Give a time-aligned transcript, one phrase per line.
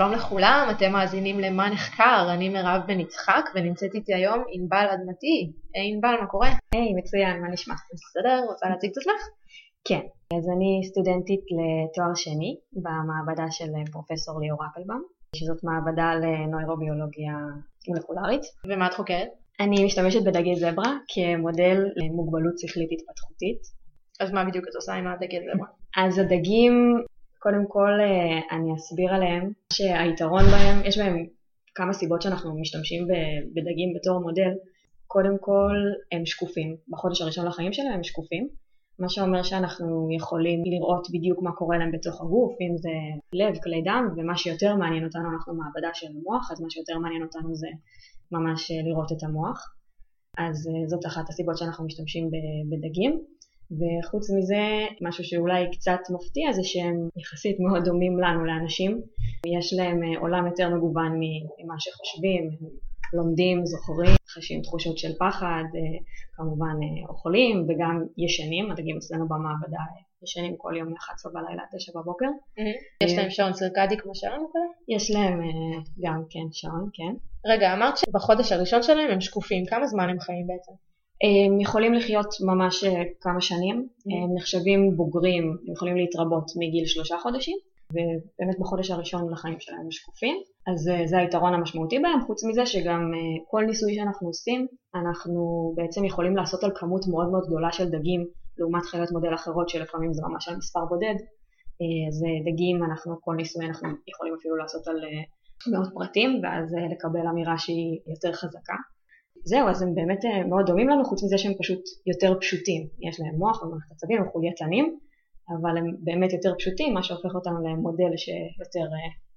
[0.00, 5.52] שלום לכולם, אתם מאזינים למה נחקר, אני מירב בן יצחק ונמצאת איתי היום ענבל אדמתי.
[5.74, 6.48] היי ענבל, מה קורה?
[6.74, 7.74] היי, מצוין, מה נשמע?
[7.74, 9.22] בסדר, רוצה להציג את עצמך?
[9.84, 10.00] כן,
[10.36, 15.02] אז אני סטודנטית לתואר שני במעבדה של פרופסור ליאור אפלבאום,
[15.36, 17.32] שזאת מעבדה לנוירוביולוגיה
[17.88, 18.42] מולקולרית.
[18.68, 19.39] ומה את חוקרת?
[19.60, 23.60] אני משתמשת בדגי זברה כמודל למוגבלות שכלית התפתחותית.
[24.20, 25.68] אז מה בדיוק את עושה עם הדגי זברה?
[25.96, 27.04] אז הדגים,
[27.38, 31.26] קודם כל אה, אני אסביר עליהם שהיתרון בהם, יש בהם
[31.74, 33.06] כמה סיבות שאנחנו משתמשים
[33.54, 34.50] בדגים בתור מודל.
[35.06, 35.76] קודם כל
[36.12, 38.48] הם שקופים, בחודש הראשון לחיים שלהם הם שקופים,
[38.98, 42.94] מה שאומר שאנחנו יכולים לראות בדיוק מה קורה להם בתוך הגוף, אם זה
[43.32, 47.22] לב, כלי דם, ומה שיותר מעניין אותנו, אנחנו מעבדה של המוח, אז מה שיותר מעניין
[47.22, 47.68] אותנו זה
[48.32, 49.74] ממש לראות את המוח.
[50.38, 52.30] אז אה, זאת אחת הסיבות שאנחנו משתמשים
[52.70, 53.24] בדגים.
[53.78, 59.00] וחוץ מזה, משהו שאולי קצת מפתיע זה שהם יחסית מאוד דומים לנו, לאנשים.
[59.46, 61.12] יש להם אה, עולם יותר מגוון
[61.58, 62.50] ממה שחושבים,
[63.12, 65.98] לומדים, זוכרים, חשים תחושות של פחד, אה,
[66.32, 69.84] כמובן אה, אוכלים וגם ישנים, הדגים אצלנו במעבדה
[70.22, 72.26] ישנים כל יום מ-11 בלילה עד 9 בבוקר.
[73.02, 74.94] יש להם שעון צירקדי כמו שלנו כזה?
[74.96, 75.40] יש להם
[76.04, 77.14] גם כן שעון, כן.
[77.46, 80.72] רגע, אמרת שבחודש הראשון שלהם הם שקופים, כמה זמן הם חיים בעצם?
[81.22, 82.84] הם יכולים לחיות ממש
[83.20, 87.58] כמה שנים, הם נחשבים בוגרים, הם יכולים להתרבות מגיל שלושה חודשים,
[87.92, 90.36] ובאמת בחודש הראשון לחיים שלהם הם שקופים,
[90.72, 93.12] אז זה היתרון המשמעותי בהם, חוץ מזה שגם
[93.50, 98.26] כל ניסוי שאנחנו עושים, אנחנו בעצם יכולים לעשות על כמות מאוד מאוד גדולה של דגים,
[98.58, 101.14] לעומת חיות מודל אחרות שלפעמים זה ממש על מספר בודד,
[102.08, 104.96] אז דגים, אנחנו, כל ניסוי אנחנו יכולים אפילו לעשות על
[105.72, 108.74] מאות פרטים, ואז לקבל אמירה שהיא יותר חזקה.
[109.44, 112.88] זהו, אז הם באמת מאוד דומים לנו, חוץ מזה שהם פשוט יותר פשוטים.
[113.08, 114.98] יש להם מוח ומערכת עצבים, הם חולייתנים,
[115.48, 118.86] אבל הם באמת יותר פשוטים, מה שהופך אותנו למודל שיותר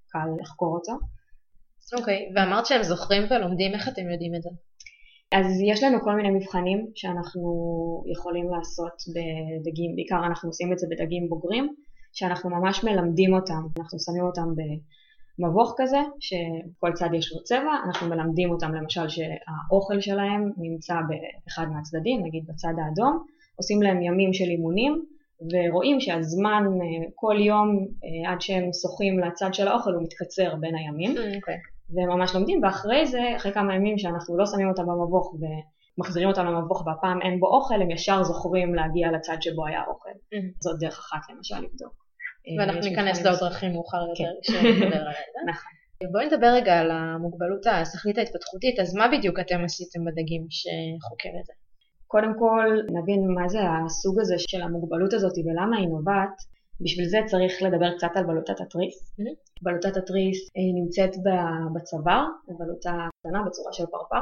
[0.08, 0.94] קל לחקור אותו.
[1.98, 4.50] אוקיי, okay, ואמרת שהם זוכרים ולומדים, איך אתם יודעים את זה?
[5.34, 7.42] אז יש לנו כל מיני מבחנים שאנחנו
[8.14, 11.74] יכולים לעשות בדגים, בעיקר אנחנו עושים את זה בדגים בוגרים,
[12.14, 14.48] שאנחנו ממש מלמדים אותם, אנחנו שמים אותם
[15.40, 21.66] מבוך כזה, שכל צד יש לו צבע, אנחנו מלמדים אותם למשל שהאוכל שלהם נמצא באחד
[21.72, 25.06] מהצדדים, נגיד בצד האדום, עושים להם ימים של אימונים,
[25.54, 26.64] ורואים שהזמן
[27.16, 27.88] כל יום
[28.28, 31.73] עד שהם שוחים לצד של האוכל הוא מתקצר בין הימים, okay.
[31.96, 36.88] וממש לומדים, ואחרי זה, אחרי כמה ימים שאנחנו לא שמים אותם במבוך ומחזירים אותם למבוך
[36.88, 40.10] והפעם אין בו אוכל, הם ישר זוכרים להגיע לצד שבו היה אוכל.
[40.10, 40.58] Mm-hmm.
[40.60, 41.94] זאת דרך אחת למשל לבדוק.
[42.60, 45.52] ואנחנו ניכנס לעוד דרכים מאוחר יותר כשנדבר על זה.
[45.52, 45.72] נכון.
[46.12, 51.46] בואי נדבר רגע על המוגבלות השכלית ההתפתחותית, אז מה בדיוק אתם עשיתם בדגים שחוקר את
[51.46, 51.54] זה?
[52.08, 52.68] קודם כל
[52.98, 56.36] נבין מה זה הסוג הזה של המוגבלות הזאת ולמה היא נובעת.
[56.82, 59.14] בשביל זה צריך לדבר קצת על בלוטת התריס.
[59.20, 59.62] Mm-hmm.
[59.62, 61.16] בלוטת התריס נמצאת
[61.76, 62.26] בצוואר,
[62.60, 64.22] בלוטה קטנה בצורה של פרפר,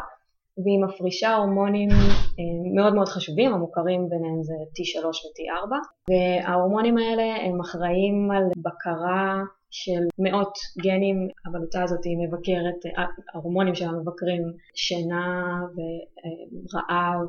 [0.57, 5.71] והיא מפרישה הורמונים אה, מאוד מאוד חשובים, המוכרים ביניהם זה T3 ו-T4,
[6.09, 10.53] וההורמונים האלה הם אחראים על בקרה של מאות
[10.83, 14.43] גנים, הבלוטה הזאת היא מבקרת, אה, ההורמונים שלה מבקרים
[14.75, 17.27] שינה ורעב,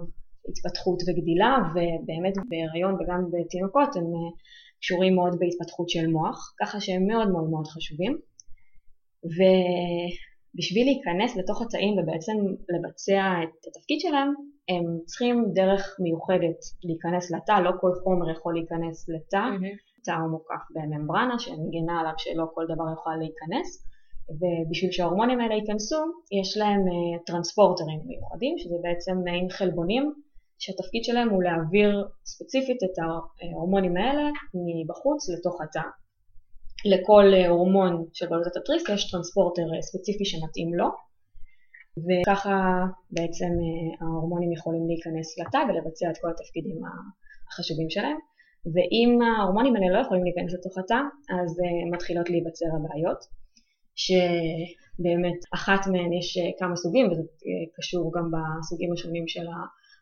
[0.48, 4.30] התפתחות וגדילה, ובאמת בהיריון וגם בתינוקות הם אה,
[4.82, 8.18] קשורים מאוד בהתפתחות של מוח, ככה שהם מאוד מאוד מאוד חשובים.
[9.24, 9.38] ו...
[10.54, 12.36] בשביל להיכנס לתוך התאים ובעצם
[12.72, 14.34] לבצע את התפקיד שלהם,
[14.68, 20.02] הם צריכים דרך מיוחדת להיכנס לתא, לא כל חומר יכול להיכנס לתא, mm-hmm.
[20.04, 23.68] תא הוא מוקף בממברנה שמגינה עליו שלא כל דבר יוכל להיכנס,
[24.38, 26.00] ובשביל שההורמונים האלה ייכנסו,
[26.40, 30.12] יש להם uh, טרנספורטרים מיוחדים, שזה בעצם מעין חלבונים,
[30.62, 31.90] שהתפקיד שלהם הוא להעביר
[32.24, 35.88] ספציפית את ההורמונים האלה מבחוץ לתוך התא.
[36.84, 40.88] לכל אה, הורמון של בלוטת התריס יש טרנספורטר אה, ספציפי שמתאים לו
[42.06, 42.56] וככה
[43.10, 46.78] בעצם אה, ההורמונים יכולים להיכנס לתא ולבצע את כל התפקידים
[47.48, 48.16] החשובים שלהם
[48.74, 51.00] ואם ההורמונים האלה לא יכולים להיכנס לתוך התא
[51.38, 51.50] אז
[51.92, 53.20] מתחילות להיווצר הבעיות
[54.04, 57.22] שבאמת אחת מהן יש כמה סוגים וזה
[57.76, 59.46] קשור גם בסוגים השונים של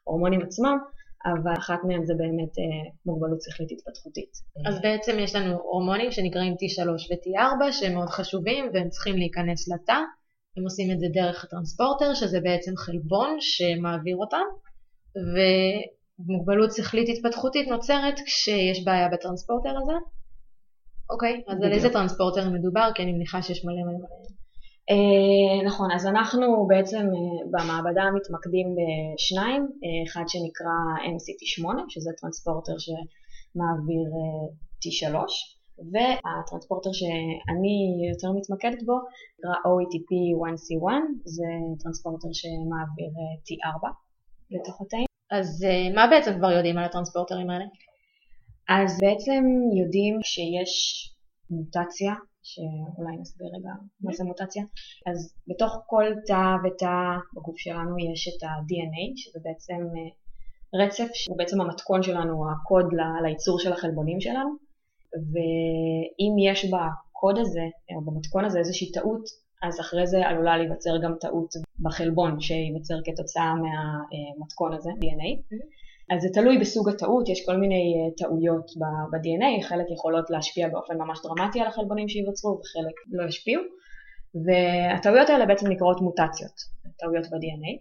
[0.06, 0.78] ההורמונים עצמם
[1.26, 4.30] אבל אחת מהן זה באמת אה, מוגבלות שכלית התפתחותית.
[4.68, 10.00] אז בעצם יש לנו הורמונים שנקראים T3 ו-T4 שהם מאוד חשובים והם צריכים להיכנס לתא.
[10.56, 14.46] הם עושים את זה דרך הטרנספורטר שזה בעצם חלבון שמעביר אותם
[15.16, 19.98] ומוגבלות שכלית התפתחותית נוצרת כשיש בעיה בטרנספורטר הזה.
[21.10, 22.90] אוקיי, אז על איזה טרנספורטר מדובר?
[22.94, 24.39] כי אני מניחה שיש מלא מלא מלא.
[24.90, 30.76] אה, נכון, אז אנחנו בעצם אה, במעבדה מתמקדים בשניים, אה, אחד שנקרא
[31.16, 34.10] MCT8, שזה טרנספורטר שמעביר
[34.82, 35.14] T3,
[35.92, 38.96] והטרנספורטר שאני יותר מתמקדת בו
[39.38, 40.86] נקרא OETP1C1,
[41.24, 41.44] זה
[41.82, 43.10] טרנספורטר שמעביר
[43.46, 43.88] T4
[44.50, 45.06] לתוך התאים.
[45.30, 47.64] אז מה בעצם כבר יודעים על הטרנספורטרים האלה?
[48.68, 49.44] אז בעצם
[49.80, 50.72] יודעים שיש
[51.50, 52.14] מוטציה
[52.50, 53.70] שאולי נסביר רגע
[54.00, 54.64] מה זה מוטציה.
[55.06, 56.96] אז בתוך כל תא ותא
[57.34, 60.10] בגוף שלנו יש את ה-DNA, שזה בעצם אה,
[60.84, 62.86] רצף שהוא בעצם המתכון שלנו, הקוד
[63.22, 64.50] לייצור של החלבונים שלנו,
[65.32, 67.66] ואם יש בקוד הזה,
[67.96, 69.24] או במתכון הזה איזושהי טעות,
[69.62, 71.50] אז אחרי זה עלולה להיווצר גם טעות
[71.80, 75.30] בחלבון שייווצר כתוצאה מהמתכון הזה, DNA.
[75.38, 75.79] Mm-hmm.
[76.10, 78.70] אז זה תלוי בסוג הטעות, יש כל מיני אה, טעויות
[79.10, 83.62] ב-DNA, חלק יכולות להשפיע באופן ממש דרמטי על החלבונים שייווצרו וחלק לא ישפיעו,
[84.44, 86.56] והטעויות האלה בעצם נקראות מוטציות,
[86.98, 87.72] טעויות ב-DNA.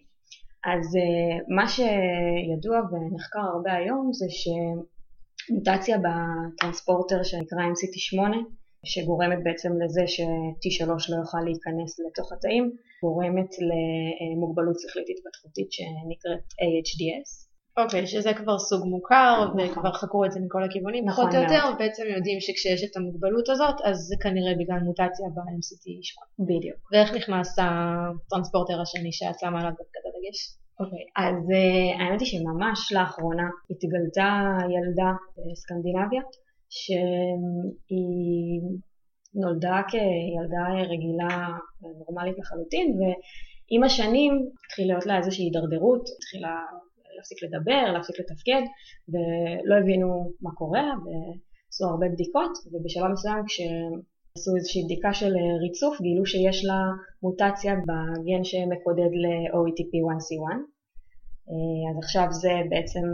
[0.74, 8.20] אז אה, מה שידוע ונחקר הרבה היום זה שמוטציה בטרנספורטר שנקרא MCT8,
[8.86, 17.49] שגורמת בעצם לזה ש-T3 לא יוכל להיכנס לתוך התאים, גורמת למוגבלות שכלית התפתחותית שנקראת AHDS.
[17.78, 19.60] אוקיי, okay, שזה כבר סוג מוכר, נכון.
[19.60, 23.50] וכבר חקרו את זה מכל הכיוונים, נכון פחות או יותר, ובעצם יודעים שכשיש את המוגבלות
[23.50, 26.46] הזאת, אז זה כנראה בגלל מוטציה ב-MCT8.
[26.50, 26.80] בדיוק.
[26.92, 30.40] ואיך נכנס הטרנספורטר השני שאת שמה עליו דווקא את הדגש?
[30.80, 34.32] אוקיי, okay, אז uh, האמת היא שממש לאחרונה התגלתה
[34.76, 36.22] ילדה בסקנדינביה,
[36.70, 38.62] שהיא
[39.36, 41.48] נולדה כילדה רגילה
[42.00, 44.34] נורמלית לחלוטין, ועם השנים
[44.66, 46.56] התחילה להיות לה איזושהי הידרדרות, התחילה
[47.20, 48.64] להפסיק לדבר, להפסיק לתפקד,
[49.10, 56.26] ולא הבינו מה קורה, ועשו הרבה בדיקות, ובשלב מסוים כשעשו איזושהי בדיקה של ריצוף, גילו
[56.26, 56.80] שיש לה
[57.24, 60.48] מוטציה בגן שמקודד ל-OETP1C1.
[61.92, 63.06] אז עכשיו זה בעצם,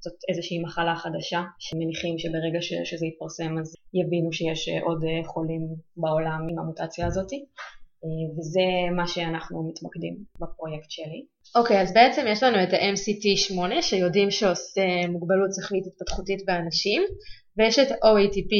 [0.00, 5.62] זאת איזושהי מחלה חדשה, שמניחים שברגע ש, שזה יתפרסם אז יבינו שיש עוד חולים
[5.96, 7.44] בעולם עם המוטציה הזאתי.
[8.38, 11.24] וזה מה שאנחנו מתמקדים בפרויקט שלי.
[11.56, 17.02] אוקיי, okay, אז בעצם יש לנו את ה-MCT8 שיודעים שעושה מוגבלות שכלית התפתחותית באנשים,
[17.58, 18.52] ויש את OATP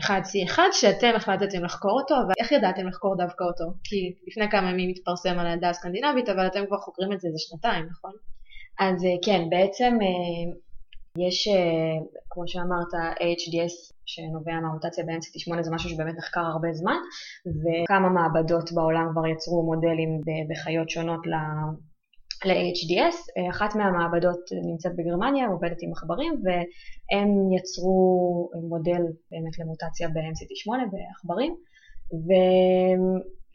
[0.00, 3.64] 1C1 שאתם החלטתם לחקור אותו, ואיך ידעתם לחקור דווקא אותו?
[3.84, 7.38] כי לפני כמה ימים התפרסם על העדה הסקנדינבית, אבל אתם כבר חוקרים את זה איזה
[7.38, 8.12] שנתיים, נכון?
[8.80, 10.52] אז אה, כן, בעצם אה,
[11.18, 16.96] יש, אה, כמו שאמרת, HDS שנובע מהמוטציה ב-NCT8 זה משהו שבאמת נחקר הרבה זמן,
[17.46, 20.20] וכמה מעבדות בעולם כבר יצרו מודלים
[20.50, 23.16] בחיות שונות ל-HDS.
[23.50, 31.54] אחת מהמעבדות נמצאת בגרמניה, עובדת עם עכברים, והם יצרו מודל באמת למוטציה ב-NCT8 בעכברים,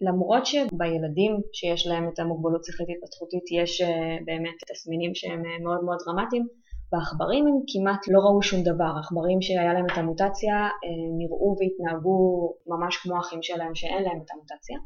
[0.02, 5.84] ולמרות שבילדים שיש להם את המוגבלות שכלית התפתחותית יש אה, באמת תסמינים שהם אה, מאוד
[5.84, 6.48] מאוד דרמטיים,
[6.92, 10.70] בעכברים הם כמעט לא ראו שום דבר, עכברים שהיה להם את המוטציה אה,
[11.18, 14.78] נראו והתנהגו ממש כמו אחים שלהם שאין להם את המוטציה.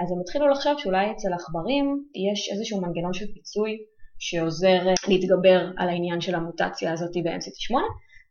[0.00, 3.78] אז הם התחילו לחשוב שאולי אצל עכברים יש איזשהו מנגנון של פיצוי
[4.18, 7.74] שעוזר אה, להתגבר על העניין של המוטציה הזאת ב-MCT8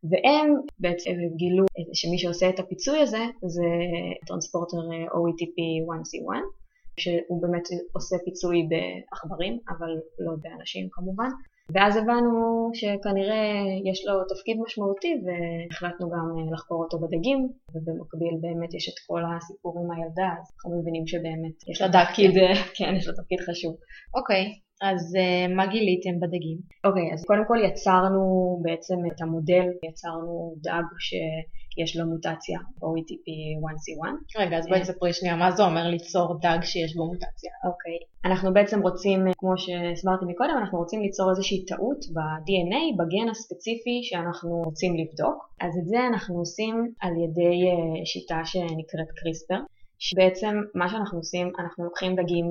[0.10, 3.66] והם בעצם גילו שמי שעושה את הפיצוי הזה זה
[4.28, 6.32] טרנספורטר אה, OETP1C1
[7.00, 11.30] שהוא באמת עושה פיצוי בעכברים אבל לא באנשים כמובן
[11.74, 13.46] ואז הבנו שכנראה
[13.92, 19.22] יש לו תפקיד משמעותי והחלטנו גם אה, לחקור אותו בדגים ובמקביל באמת יש את כל
[19.26, 22.32] הסיפור עם הילדה אז אנחנו מבינים שבאמת יש לה תפקיד,
[22.78, 23.76] כן, יש לו תפקיד חשוב.
[24.14, 24.73] אוקיי, okay.
[24.92, 26.58] אז uh, מה גיליתם בדגים?
[26.84, 28.24] אוקיי, okay, אז קודם כל יצרנו
[28.62, 34.06] בעצם את המודל, יצרנו דג שיש לו מוטציה, OETP1C1.
[34.40, 37.52] רגע, אז בואי אה, תספרי שנייה, מה זה אומר ליצור דג שיש בו מוטציה?
[37.66, 38.28] אוקיי, okay.
[38.28, 44.62] אנחנו בעצם רוצים, כמו שהסברתי מקודם, אנחנו רוצים ליצור איזושהי טעות ב-DNA, בגן הספציפי שאנחנו
[44.66, 45.50] רוצים לבדוק.
[45.62, 47.58] אז את זה אנחנו עושים על ידי
[48.06, 49.60] שיטה שנקראת קריספר.
[50.00, 52.46] שבעצם מה שאנחנו עושים, אנחנו לוקחים דגים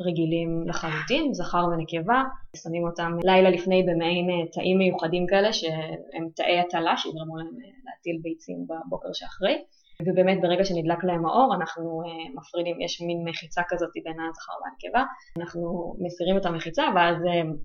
[0.00, 2.22] רגילים לחלוטין, זכר ונקבה,
[2.56, 7.70] שמים אותם לילה לפני במעין אה, תאים מיוחדים כאלה שהם תאי הטלה שיגרמו להם אה,
[7.84, 9.62] להטיל ביצים בבוקר שאחרי.
[10.06, 15.04] ובאמת ברגע שנדלק להם האור אנחנו uh, מפרידים, יש מין מחיצה כזאת בין הזכר והנקבה,
[15.38, 17.16] אנחנו מסירים את המחיצה ואז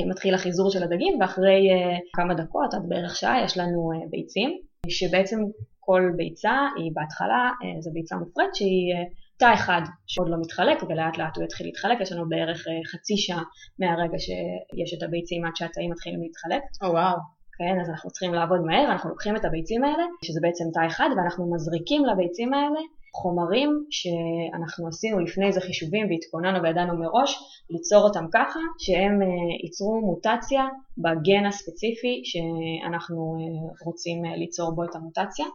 [0.10, 1.70] מתחיל החיזור של הדגים ואחרי
[2.16, 4.58] כמה דקות עד בערך שעה יש לנו ביצים,
[4.90, 5.40] שבעצם
[5.80, 8.94] כל ביצה היא בהתחלה, זו ביצה מופרית שהיא
[9.41, 13.17] תא אחד שעוד לא מתחלק ולאט לאט הוא יתחיל להתחלק, יש לנו בערך אה, חצי
[13.17, 13.43] שעה
[13.79, 16.63] מהרגע שיש את הביצים עד שהתאים מתחילים להתחלק.
[16.81, 17.15] או oh, וואו.
[17.15, 17.41] Wow.
[17.57, 21.10] כן, אז אנחנו צריכים לעבוד מהר, אנחנו לוקחים את הביצים האלה, שזה בעצם תא אחד,
[21.17, 22.81] ואנחנו מזריקים לביצים האלה
[23.21, 27.31] חומרים שאנחנו עשינו לפני זה חישובים והתכוננו וידענו מראש
[27.69, 29.27] ליצור אותם ככה שהם אה,
[29.63, 30.63] ייצרו מוטציה
[31.03, 35.45] בגן הספציפי שאנחנו אה, רוצים ליצור בו את המוטציה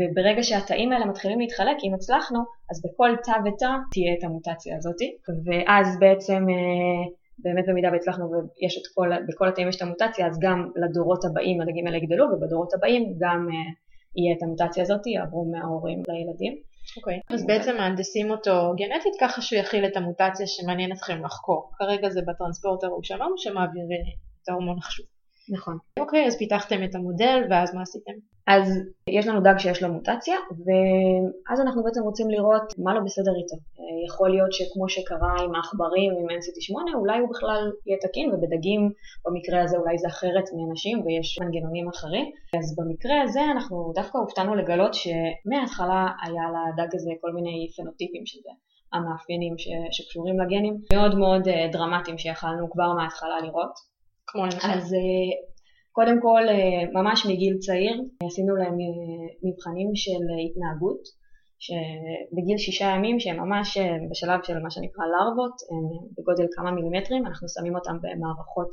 [0.00, 2.38] וברגע שהתאים האלה מתחילים להתחלק, אם הצלחנו,
[2.70, 5.00] אז בכל תא ותא תהיה את המוטציה הזאת
[5.46, 6.46] ואז בעצם
[7.38, 11.60] באמת במידה והצלחנו ויש את כל, בכל התאים יש את המוטציה, אז גם לדורות הבאים
[11.60, 13.48] הדגים האלה יגדלו ובדורות הבאים גם
[14.16, 16.54] יהיה את המוטציה הזאת, יעברו מההורים לילדים.
[16.96, 17.34] אוקיי, okay.
[17.34, 21.70] אז בעצם מהנדסים אותו גנטית ככה שהוא יכיל את המוטציה שמעניין אתכם לחקור.
[21.78, 23.84] כרגע זה בטרנספורטר הוא שלום שמעביר
[24.42, 25.06] את ההורמון החשוב.
[25.50, 25.78] נכון.
[25.98, 28.12] אוקיי, אז פיתחתם את המודל ואז מה עשיתם?
[28.46, 28.78] אז
[29.08, 33.56] יש לנו דג שיש לו מוטציה, ואז אנחנו בעצם רוצים לראות מה לא בסדר איתו.
[34.06, 38.92] יכול להיות שכמו שקרה עם העכברים, עם NCT8, אולי הוא בכלל יהיה תקין, ובדגים
[39.26, 42.26] במקרה הזה אולי זה אחרת מאנשים ויש מנגנונים אחרים.
[42.58, 48.38] אז במקרה הזה אנחנו דווקא הופתענו לגלות שמההתחלה היה לדג הזה כל מיני פנוטיפים של
[48.42, 48.50] זה.
[48.92, 53.90] המאפיינים ש, שקשורים לגנים, מאוד מאוד אה, דרמטיים שיכלנו כבר מההתחלה לראות.
[54.32, 54.70] כמו למשל?
[54.70, 55.30] אז אה,
[55.92, 57.96] קודם כל, אה, ממש מגיל צעיר,
[58.26, 61.02] עשינו להם אה, מבחנים של התנהגות,
[61.66, 63.78] שבגיל שישה ימים, שהם ממש
[64.10, 65.84] בשלב של מה שנקרא לרוות, הם
[66.18, 68.70] בגודל כמה מילימטרים, אנחנו שמים אותם במערכות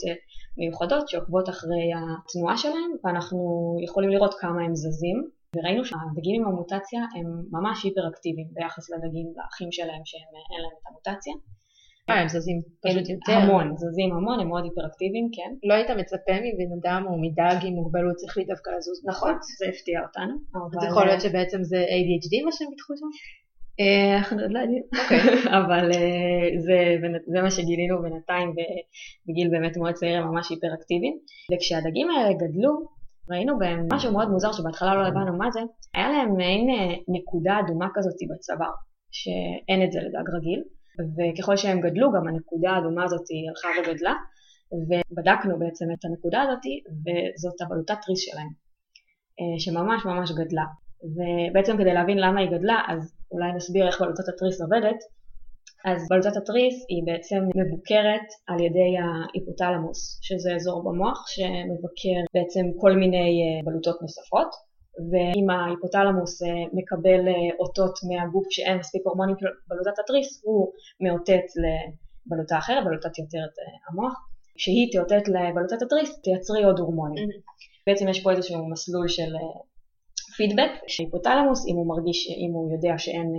[0.57, 3.39] מיוחדות שעוקבות אחרי התנועה שלהם, ואנחנו
[3.83, 5.17] יכולים לראות כמה הם זזים,
[5.55, 11.33] וראינו שהדגים עם המוטציה הם ממש היפראקטיביים ביחס לדגים, לאחים שלהם שאין להם את המוטציה.
[12.09, 13.31] אה, הם זזים פשוט יותר.
[13.31, 15.67] המון, זזים המון, הם מאוד היפראקטיביים, כן.
[15.67, 20.01] לא היית מצפה מבן אדם או מדג עם מוגבלות שכלית דווקא לזוז נכון, זה הפתיע
[20.05, 20.33] אותנו.
[20.81, 23.11] זה יכול להיות שבעצם זה ADHD מה שהם פיתחו שם?
[23.79, 25.19] אה, אנחנו עוד לא יודעים, אוקיי.
[25.59, 26.47] אבל אה,
[27.33, 28.49] זה מה שגילינו בינתיים
[29.27, 31.15] בגיל באמת מאוד צעיר הם ממש היפראקטיביים.
[31.51, 32.71] וכשהדגים האלה גדלו,
[33.31, 35.59] ראינו בהם משהו מאוד מוזר שבהתחלה לא הבנו מה זה,
[35.95, 36.67] היה להם מעין
[37.07, 38.75] נקודה אדומה כזאת בצוואר,
[39.11, 40.61] שאין את זה לדג רגיל.
[40.99, 44.13] וככל שהם גדלו גם הנקודה האדומה הזאת הלכה וגדלה
[44.71, 46.65] ובדקנו בעצם את הנקודה הזאת
[47.03, 48.49] וזאת הבלוטת תריס שלהם
[49.39, 50.65] אה, שממש ממש גדלה.
[51.15, 54.99] ובעצם כדי להבין למה היא גדלה אז אולי נסביר איך בלוטת התריס עובדת.
[55.85, 62.91] אז בלוטת התריס היא בעצם מבוקרת על ידי ההיפותלמוס שזה אזור במוח שמבקר בעצם כל
[62.91, 64.66] מיני אה, בלוטות נוספות
[65.11, 69.35] ואם ההיפותלמוס אה, מקבל אה, אותות מהגוף שאין מספיק הורמונים
[69.67, 74.13] בלוטת התריס, הוא מאותת לבלוטה אחרת, בלוטת יותרת אה, המוח.
[74.55, 77.29] כשהיא תאותת לבלוטת התריס, תייצרי עוד הורמונים.
[77.29, 77.87] Mm-hmm.
[77.87, 79.31] בעצם יש פה איזשהו מסלול של
[80.37, 83.33] פידבק, שהיפותלמוס, אם הוא מרגיש, אם הוא יודע שאין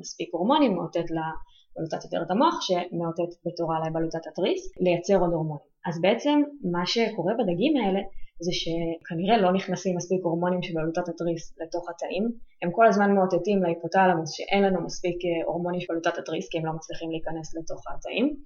[0.00, 5.66] מספיק הורמונים, מאותת לבלוטת יותרת המוח, שמאותת בתורה לבלוטת התריס, לייצר עוד הורמונים.
[5.86, 8.00] אז בעצם מה שקורה בדגים האלה,
[8.40, 12.24] זה שכנראה לא נכנסים מספיק הורמונים של בלוטת התריס לתוך התאים.
[12.62, 16.66] הם כל הזמן מאותתים להיפותלמוס שאין לנו מספיק אה, הורמונים של בלוטת התריס כי הם
[16.66, 18.36] לא מצליחים להיכנס לתוך התאים.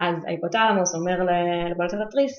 [0.00, 1.18] אז ההיפותלמוס אומר
[1.70, 2.34] לבלוטת התריס,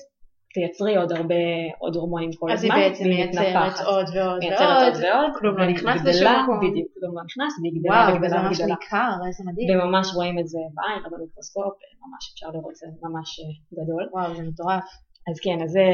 [0.54, 1.34] תייצרי עוד הרבה,
[1.78, 2.70] עוד הורמונים כל הזמן.
[2.70, 6.58] אז היא בעצם מייצרת עוד ועוד ועוד, ועוד, כלום לא נכנס לשום מקום.
[6.58, 8.16] בדיוק, כלום לא נכנס, והיא גדלה וגדלה וגדלה.
[8.16, 9.80] וואו, וזה ממש ניכר, איזה מדהים.
[9.80, 11.74] וממש רואים את זה בעין, במיקרוסקופ,
[12.04, 14.04] ממש אפשר לראות את זה ממש אה, גדול.
[14.12, 14.88] וואו, זה מטורף.
[15.28, 15.86] אז כן, אז זה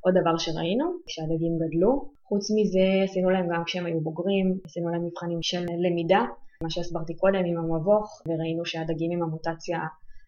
[0.00, 1.92] עוד דבר שראינו, כשהדגים גדלו.
[2.28, 6.22] חוץ מזה עשינו להם גם כשהם היו בוגרים, עשינו להם מבחנים של למידה,
[6.62, 9.78] מה שהסברתי קודם עם המבוך, וראינו שהדגים עם המוטציה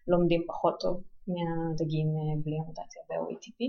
[0.07, 0.95] לומדים פחות טוב
[1.27, 3.59] מהדגים אה, בלי המוטציה ב-OETP.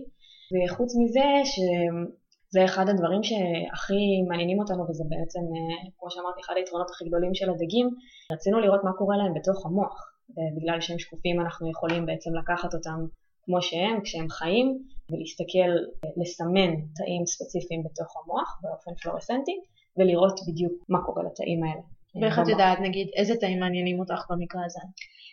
[0.53, 6.91] וחוץ מזה, שזה אחד הדברים שהכי מעניינים אותנו, וזה בעצם, אה, כמו שאמרתי, אחד היתרונות
[6.91, 7.87] הכי גדולים של הדגים,
[8.33, 9.97] רצינו לראות מה קורה להם בתוך המוח,
[10.31, 12.99] ובגלל שהם שקופים אנחנו יכולים בעצם לקחת אותם
[13.45, 14.79] כמו שהם כשהם חיים
[15.11, 15.71] ולהסתכל,
[16.17, 19.61] לסמן תאים ספציפיים בתוך המוח באופן פלורסנטי
[19.97, 21.83] ולראות בדיוק מה קורה לתאים האלה.
[22.21, 24.81] ואיך את יודעת נגיד איזה תאים מעניינים אותך במקרה הזה?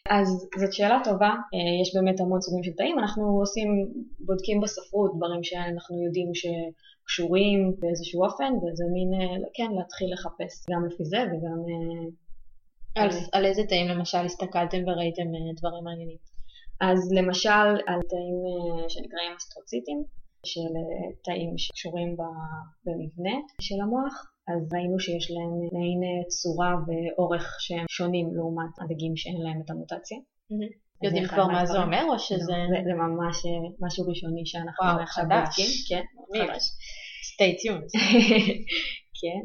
[0.09, 3.67] אז זאת שאלה טובה, אה, יש באמת המון סוגים של תאים, אנחנו עושים,
[4.19, 10.85] בודקים בספרות דברים שאנחנו יודעים שקשורים באיזשהו אופן וזה מין, אה, כן, להתחיל לחפש גם
[10.85, 11.59] לפי זה וגם...
[11.69, 16.30] אה, על, על איזה תאים למשל הסתכלתם וראיתם דברים מעניינים?
[16.81, 20.03] אז למשל על תאים אה, שנקראים אסטרוציטים,
[20.45, 22.15] של אה, תאים שקשורים
[22.85, 24.13] במבנה של המוח,
[24.47, 29.69] אז ראינו שיש להם מעין אה, צורה ואורך שהם שונים לעומת הדגים שאין להם את
[29.69, 30.17] המוטציה.
[31.03, 32.57] יודעים כבר מה זה אומר או שזה...
[32.85, 33.35] זה ממש
[33.79, 35.69] משהו ראשוני שאנחנו עכשיו בודקים.
[35.89, 36.03] כן,
[36.37, 36.63] חדש.
[37.31, 37.91] stay tuned.
[39.21, 39.43] כן.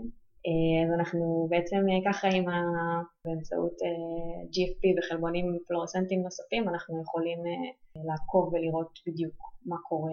[0.85, 1.77] אז אנחנו בעצם
[2.07, 2.55] ככה עם ה...
[3.25, 3.77] באמצעות
[4.53, 7.39] GFP וחלבונים פלורסנטיים נוספים, אנחנו יכולים
[8.09, 9.35] לעקוב ולראות בדיוק
[9.67, 10.11] מה קורה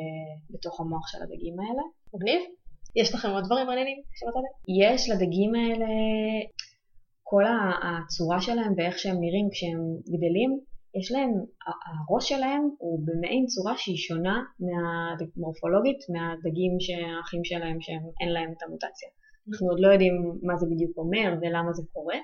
[0.49, 1.83] בתוך המוח של הדגים האלה.
[2.13, 2.41] מגניב.
[2.95, 4.01] יש לכם עוד דברים מעניינים?
[4.81, 5.85] יש לדגים האלה,
[7.23, 7.43] כל
[7.83, 9.81] הצורה שלהם ואיך שהם נראים כשהם
[10.13, 10.59] גדלים,
[10.99, 11.31] יש להם,
[11.87, 19.09] הראש שלהם הוא במעין צורה שהיא שונה מהמורפולוגית מהדגים שהאחים שלהם שאין להם את המוטציה.
[19.49, 22.17] אנחנו עוד לא יודעים מה זה בדיוק אומר ולמה זה קורה,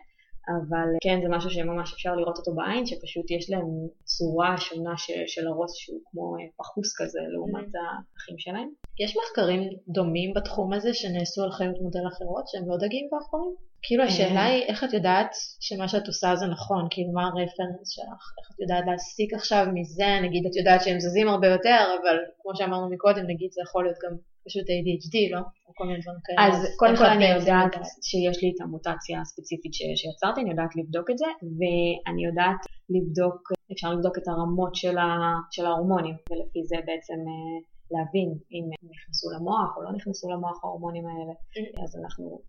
[0.49, 3.67] אבל כן זה משהו שממש אפשר לראות אותו בעין, שפשוט יש להם
[4.03, 8.15] צורה שונה ש, של הראש שהוא כמו אה, פחוס כזה לעומת mm-hmm.
[8.15, 8.69] האחים שלהם.
[8.99, 13.55] יש מחקרים דומים בתחום הזה שנעשו על חיות מודל אחרות שהם לא דגים ועכברים?
[13.81, 18.23] כאילו השאלה היא איך את יודעת שמה שאת עושה זה נכון, כאילו מה הרפרנס שלך,
[18.39, 22.51] איך את יודעת להסיק עכשיו מזה, נגיד את יודעת שהם זזים הרבה יותר, אבל כמו
[22.55, 24.15] שאמרנו מקודם, נגיד זה יכול להיות גם
[24.49, 25.41] פשוט ADHD, לא?
[25.65, 26.39] או כל מיני דברים כאלה.
[26.47, 27.73] אז קודם כל אני יודעת
[28.09, 32.61] שיש לי את המוטציה הספציפית שיצרתי, אני יודעת לבדוק את זה, ואני יודעת
[32.95, 33.39] לבדוק,
[33.73, 35.07] אפשר לבדוק את הרמות של, ה,
[35.51, 37.57] של ההורמונים, ולפי זה בעצם אה,
[37.93, 38.63] להבין אם
[38.93, 41.83] נכנסו למוח או לא נכנסו למוח ההורמונים האלה, mm-hmm.
[41.83, 42.41] אז אנחנו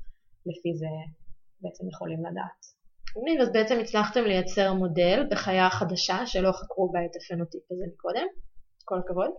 [0.47, 0.92] לפי זה
[1.62, 2.61] בעצם יכולים לדעת.
[3.42, 8.26] אז בעצם הצלחתם לייצר מודל בחיה חדשה שלא חקרו בה את הפנוטיפ הזה מקודם.
[8.91, 9.31] כל הכבוד.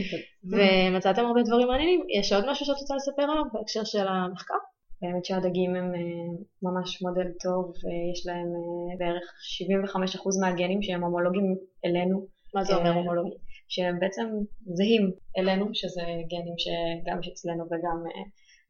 [0.50, 2.00] ומצאתם הרבה דברים מעניינים.
[2.18, 4.60] יש עוד משהו שאת רוצה לספר עליו בהקשר של המחקר?
[5.02, 6.28] באמת שהדגים הם אה,
[6.62, 9.24] ממש מודל טוב, ויש להם אה, בערך
[9.94, 12.26] 75% מהגנים שהם הומולוגים אלינו.
[12.54, 13.38] מה זה אומר אה, הומולוגים?
[13.68, 14.26] שהם בעצם
[14.76, 17.98] זהים אלינו, שזה גנים שגם יש אצלנו וגם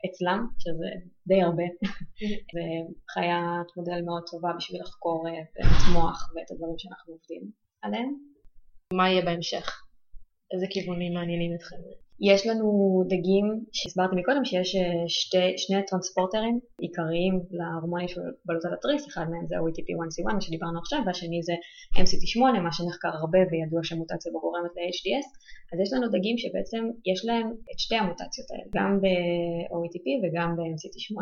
[0.07, 0.91] אצלם, שזה
[1.27, 1.69] די הרבה.
[2.55, 2.65] זה
[3.13, 5.25] חיית מודל מאוד טובה בשביל לחקור
[5.61, 7.43] את המוח ואת הדברים שאנחנו עובדים
[7.83, 8.15] עליהם.
[8.93, 9.83] מה יהיה בהמשך?
[10.53, 11.77] איזה כיוונים מעניינים אתכם?
[12.31, 12.67] יש לנו
[13.13, 19.47] דגים שהסברתי מקודם שיש אה, שתי, שני טרנספורטרים עיקריים להרמוניה של בלוטת התריס, אחד מהם
[19.47, 21.55] זה OETP1C1 מה שדיברנו עכשיו והשני זה
[22.05, 25.27] MCT8 מה שנחקר הרבה וידוע שהמוטציה בו גורמת ל-HDS
[25.73, 26.83] אז יש לנו דגים שבעצם
[27.13, 31.19] יש להם את שתי המוטציות האלה גם ב-OETP וגם ב-MCT8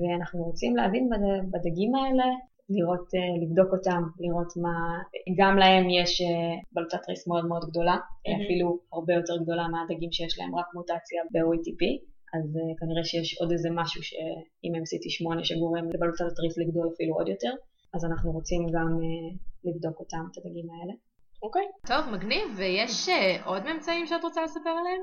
[0.00, 1.04] ואנחנו רוצים להבין
[1.52, 2.26] בדגים האלה
[2.70, 4.76] לראות, אה, לבדוק אותם, לראות מה,
[5.40, 8.44] גם להם יש אה, בלוטת ריס מאוד מאוד גדולה, mm-hmm.
[8.44, 11.82] אפילו הרבה יותר גדולה מהדגים שיש להם רק מוטציה ב-OETP,
[12.36, 12.46] אז
[12.80, 14.00] כנראה שיש עוד איזה משהו
[14.62, 17.52] עם MCT8 שגורם לבלוטת התריס לגדול אפילו עוד יותר,
[17.94, 18.90] אז אנחנו רוצים גם
[19.64, 20.94] לבדוק אותם, את הדגים האלה.
[21.42, 21.88] אוקיי, okay.
[21.88, 23.08] טוב, מגניב, ויש
[23.44, 25.02] עוד ממצאים שאת רוצה לספר עליהם?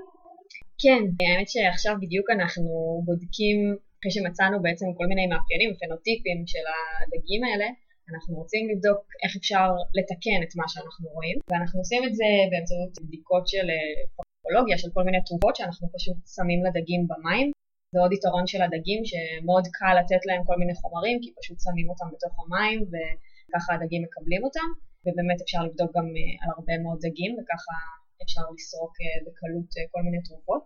[0.82, 3.58] כן, האמת שעכשיו בדיוק אנחנו בודקים
[3.99, 7.67] אחרי שמצאנו בעצם כל מיני מאפיינים ופנוטיפים של הדגים האלה,
[8.12, 12.91] אנחנו רוצים לבדוק איך אפשר לתקן את מה שאנחנו רואים, ואנחנו עושים את זה באמצעות
[13.03, 13.67] בדיקות של
[14.15, 17.47] פרקולוגיה, של כל מיני תרופות שאנחנו פשוט שמים לדגים במים.
[17.93, 21.88] זה עוד יתרון של הדגים שמאוד קל לתת להם כל מיני חומרים, כי פשוט שמים
[21.91, 24.69] אותם בתוך המים וככה הדגים מקבלים אותם,
[25.03, 27.75] ובאמת אפשר לבדוק גם אה, על הרבה מאוד דגים וככה
[28.23, 30.63] אפשר לסרוק אה, בקלות אה, כל מיני תרופות.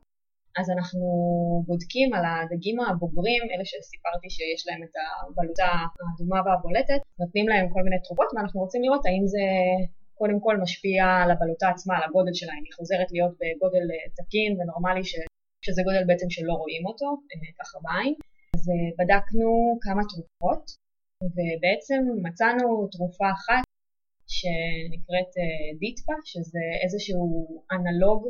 [0.60, 1.06] אז אנחנו
[1.68, 5.70] בודקים על הדגים הבוגרים, אלה שסיפרתי שיש להם את הבלוטה
[6.02, 9.46] האדומה והבולטת, נותנים להם כל מיני תרופות ואנחנו רוצים לראות האם זה
[10.20, 13.86] קודם כל משפיע על הבלוטה עצמה, על הגודל שלה, אם היא חוזרת להיות בגודל
[14.18, 15.14] תקין ונורמלי ש...
[15.66, 18.14] שזה גודל בעצם שלא רואים אותו, אה, ככה בעין.
[18.56, 19.50] אז אה, בדקנו
[19.86, 20.66] כמה תרופות
[21.36, 23.66] ובעצם מצאנו תרופה אחת
[24.38, 27.24] שנקראת אה, דיטפה, שזה איזשהו
[27.76, 28.22] אנלוג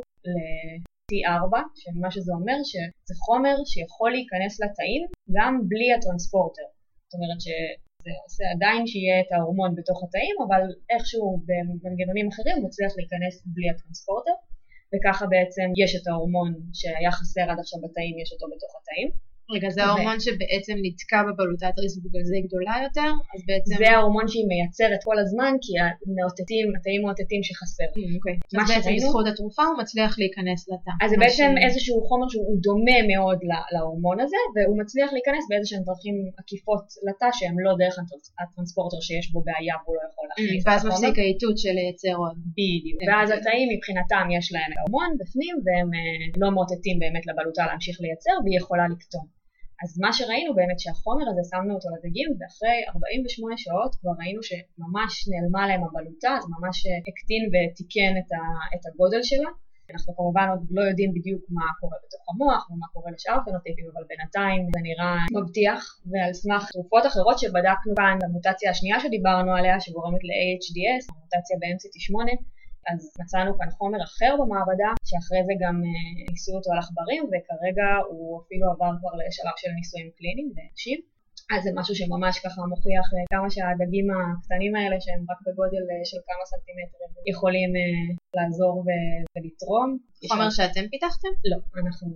[1.13, 5.02] T4, שמה שזה אומר שזה חומר שיכול להיכנס לתאים
[5.36, 6.67] גם בלי הטרנספורטר.
[7.06, 10.62] זאת אומרת שזה עושה עדיין שיהיה את ההורמון בתוך התאים, אבל
[10.93, 14.36] איכשהו במנגנונים אחרים הוא מצליח להיכנס בלי הטרנספורטר,
[14.91, 19.10] וככה בעצם יש את ההורמון שהיה חסר עד עכשיו בתאים, יש אותו בתוך התאים.
[19.51, 23.12] רגע, זה ההורמון שבעצם נתקע בבלוטת ריס ובגלל זה היא גדולה יותר?
[23.34, 23.75] אז בעצם...
[23.82, 27.89] זה ההורמון שהיא מייצרת כל הזמן, כי המאותתים, התאים מאותתים שחסר.
[27.95, 28.36] Mm, אוקיי.
[28.62, 30.93] אז בעצם בזכות התרופה הוא מצליח להיכנס לתא.
[31.03, 33.39] אז זה בעצם איזשהו חומר שהוא דומה מאוד
[33.73, 37.95] להורמון הזה, והוא מצליח להיכנס באיזשהן דרכים עקיפות לתא שהן לא דרך
[38.41, 40.62] הטרנספורטר שיש בו בעיה והוא לא יכול להכניס.
[40.63, 42.36] Mm, ואז מפסיק האיתות של לייצר עוד.
[42.58, 42.99] בדיוק.
[43.08, 48.36] ואז התאים מבחינתם יש להם ההורמון בפנים, והם אה, לא מאותתים באמת לבלוטה להמשיך לייצר,
[48.43, 49.25] והיא יכולה לקטון.
[49.84, 55.13] אז מה שראינו באמת שהחומר הזה שמנו אותו לדגים ואחרי 48 שעות כבר ראינו שממש
[55.32, 58.13] נעלמה להם הבלוטה, זה ממש הקטין ותיקן
[58.74, 59.50] את הגודל שלה.
[59.93, 64.04] אנחנו כמובן עוד לא יודעים בדיוק מה קורה בתוך המוח ומה קורה לשאר הפנוטיפים, אבל
[64.10, 70.24] בינתיים זה נראה מבטיח, ועל סמך תרופות אחרות שבדקנו כאן, המוטציה השנייה שדיברנו עליה שגורמת
[70.28, 72.17] ל-AHDS, המוטציה ב-MCT8,
[72.91, 77.88] אז מצאנו כאן חומר אחר במעבדה, שאחרי זה גם אה, ניסו אותו על עכברים, וכרגע
[78.10, 81.00] הוא אפילו עבר כבר לשלב של ניסויים קליניים באנשים.
[81.54, 86.06] אז זה משהו שממש ככה מוכיח אה, כמה שהדגים הקטנים האלה שהם רק בגודל אה,
[86.10, 87.72] של כמה סנטימטרים יכולים
[88.36, 88.74] לעזור
[89.34, 89.89] ולתרום.
[90.32, 91.34] חומר שאתם פיתחתם?
[91.52, 92.08] לא, אנחנו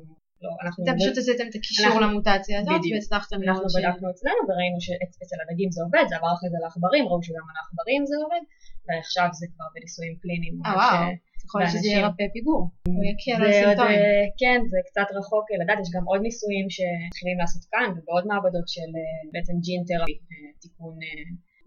[0.46, 0.80] לא, אנחנו...
[0.84, 3.76] אתם פשוט עשיתם את הקישור למוטציה הזאת והצלחתם לראות ש...
[3.76, 7.46] אנחנו בדקנו אצלנו וראינו שאצל הדגים זה עובד, זה עבר אחרי זה לעכברים, ראו שגם
[7.50, 8.44] על העכברים זה עובד,
[8.88, 10.56] ועכשיו זה כבר בניסויים קליניים.
[10.65, 10.97] אה וואו,
[11.45, 12.62] יכול להיות שזה ירפא פיגור,
[12.97, 14.02] או יקל על סימפטומים.
[14.41, 18.89] כן, זה קצת רחוק לדעת, יש גם עוד ניסויים שמתחילים לעשות כאן ובעוד מעבדות של
[19.00, 20.95] אה, בעצם ג'ין תרפי, אה, תיקון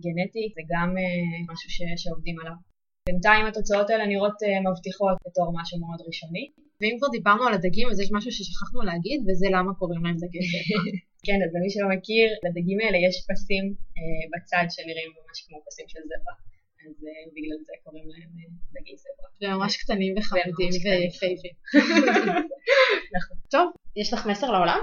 [0.04, 0.88] גנטי, זה גם
[1.50, 1.68] משהו
[2.02, 2.56] שעובדים עליו.
[3.08, 6.46] בינתיים התוצאות האלה נראות מבטיחות בתור משהו מאוד ראשוני.
[6.80, 10.42] ואם כבר דיברנו על הדגים, אז יש משהו ששכחנו להגיד, וזה למה קוראים להם דגי
[10.52, 10.80] ספר.
[11.26, 13.64] כן, אז למי שלא מכיר, לדגים האלה יש פסים
[13.98, 16.34] אה, בצד שנראים ממש כמו פסים של זברה.
[16.86, 16.94] אז
[17.34, 19.52] בגלל זה קוראים להם אה, דגי זברה.
[19.54, 21.54] וממש קטנים וחמודים ויפהפים.
[23.16, 23.36] נכון.
[23.50, 24.80] טוב, יש לך מסר לעולם?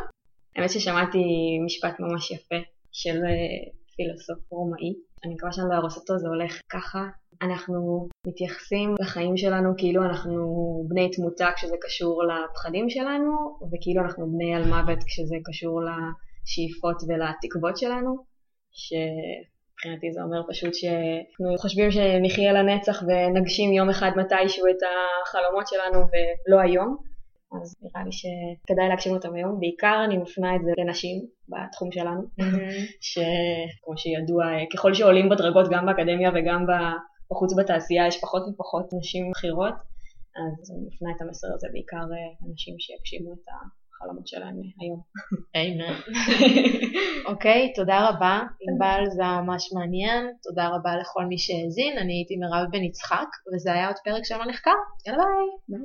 [0.56, 1.24] האמת ששמעתי
[1.66, 2.56] משפט ממש יפה
[2.92, 4.94] של אה, פילוסוף רומאי.
[5.26, 7.04] אני מקווה שאני לא ארוס אותו, זה הולך ככה.
[7.42, 10.44] אנחנו מתייחסים לחיים שלנו כאילו אנחנו
[10.88, 13.32] בני תמותה כשזה קשור לפחדים שלנו,
[13.72, 18.18] וכאילו אנחנו בני על מוות כשזה קשור לשאיפות ולתקוות שלנו,
[19.78, 24.82] שמבחינתי זה אומר פשוט שאנחנו חושבים שנחיה לנצח ונגשים יום אחד מתישהו את
[25.28, 26.98] החלומות שלנו ולא היום.
[27.62, 29.60] אז נראה לי שכדאי להגשים אותם היום.
[29.60, 31.16] בעיקר אני מפנה את זה לנשים
[31.50, 32.22] בתחום שלנו,
[33.10, 36.66] שכמו שידוע, ככל שעולים בדרגות גם באקדמיה וגם
[37.32, 39.74] בחוץ בתעשייה יש פחות ופחות נשים בכירות,
[40.38, 42.04] אז אני מפנה את המסר הזה בעיקר
[42.42, 43.48] לנשים שיגשימו את
[44.02, 45.02] החלומות שלהם היום.
[47.30, 48.42] אוקיי, תודה רבה.
[48.62, 53.74] ענבל זה ממש מעניין, תודה רבה לכל מי שהאזין, אני הייתי מירב בן יצחק, וזה
[53.74, 54.72] היה עוד פרק של נחקר.
[55.08, 55.24] יאללה
[55.68, 55.80] ביי.